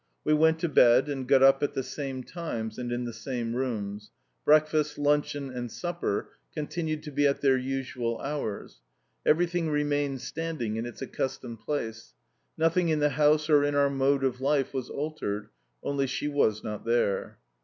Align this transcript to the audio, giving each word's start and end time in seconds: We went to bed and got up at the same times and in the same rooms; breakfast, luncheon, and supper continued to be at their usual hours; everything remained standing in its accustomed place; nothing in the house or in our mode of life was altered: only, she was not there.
We 0.23 0.33
went 0.33 0.57
to 0.61 0.67
bed 0.67 1.07
and 1.09 1.27
got 1.27 1.43
up 1.43 1.61
at 1.61 1.75
the 1.75 1.83
same 1.83 2.23
times 2.23 2.79
and 2.79 2.91
in 2.91 3.05
the 3.05 3.13
same 3.13 3.55
rooms; 3.55 4.09
breakfast, 4.43 4.97
luncheon, 4.97 5.51
and 5.51 5.71
supper 5.71 6.29
continued 6.55 7.03
to 7.03 7.11
be 7.11 7.27
at 7.27 7.41
their 7.41 7.55
usual 7.55 8.17
hours; 8.19 8.81
everything 9.27 9.69
remained 9.69 10.21
standing 10.21 10.75
in 10.75 10.87
its 10.87 11.03
accustomed 11.03 11.59
place; 11.59 12.15
nothing 12.57 12.89
in 12.89 12.97
the 12.97 13.09
house 13.09 13.47
or 13.47 13.63
in 13.63 13.75
our 13.75 13.91
mode 13.91 14.23
of 14.23 14.41
life 14.41 14.73
was 14.73 14.89
altered: 14.89 15.49
only, 15.83 16.07
she 16.07 16.27
was 16.27 16.63
not 16.63 16.83
there. 16.83 17.37